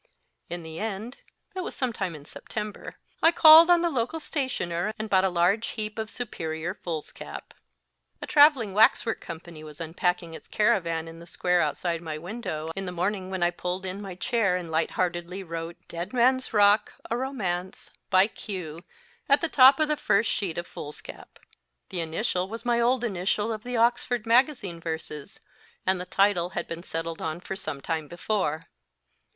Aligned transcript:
In 0.49 0.63
the 0.63 0.79
end 0.79 1.17
it 1.53 1.61
was 1.61 1.75
some 1.75 1.93
time 1.93 2.15
in 2.15 2.25
September 2.25 2.95
I 3.21 3.31
called 3.31 3.69
on 3.69 3.83
the 3.83 3.89
local 3.91 4.19
stationer 4.19 4.91
and 4.97 5.11
bought 5.11 5.25
a 5.25 5.29
large 5.29 5.67
heap 5.67 5.99
of 5.99 6.09
superior 6.09 6.73
foolscap. 6.73 7.53
A 8.19 8.25
travelling 8.25 8.73
waxwork 8.73 9.21
company 9.21 9.63
was 9.63 9.79
unpacking 9.79 10.33
its 10.33 10.47
caravan 10.47 11.07
in 11.07 11.19
the 11.19 11.27
square 11.27 11.61
outside 11.61 12.01
my 12.01 12.17
window 12.17 12.71
on 12.75 12.85
the 12.85 12.91
morning 12.91 13.29
when 13.29 13.43
I 13.43 13.51
FOWEY 13.51 13.59
GRAMMAR 13.59 13.59
SCHOOL 13.59 13.79
CREW 13.79 13.89
AND 13.91 13.99
MR. 13.99 14.01
QUILLER 14.01 14.01
COUCH 14.01 14.01
pulled 14.01 14.01
in 14.01 14.01
my 14.01 14.15
chair 14.47 14.55
and 14.57 14.71
light 14.71 14.91
heartedly 14.95 15.43
wrote 15.43 15.77
Dead 15.87 16.13
Man 16.13 16.35
s 16.37 16.51
Rock 16.51 16.93
(a 17.11 17.15
Romance), 17.15 17.91
by 18.09 18.25
Q./ 18.27 18.83
at 19.29 19.41
the 19.41 19.49
top 19.49 19.79
of 19.79 19.87
the 19.87 19.95
first 19.97 20.31
sheet 20.31 20.57
of 20.57 20.65
foolscap. 20.65 21.37
The 21.89 21.99
initial 21.99 22.47
was 22.49 22.65
my 22.65 22.79
old 22.79 23.03
initial 23.03 23.51
of 23.53 23.61
the 23.61 23.77
Oxford 23.77 24.25
Magazine 24.25 24.79
verses, 24.79 25.39
and 25.85 26.01
the 26.01 26.05
title 26.07 26.49
had 26.57 26.67
been 26.67 26.81
settled 26.81 27.21
on 27.21 27.39
for 27.39 27.55
some 27.55 27.81
time 27.81 28.07
before. 28.07 28.63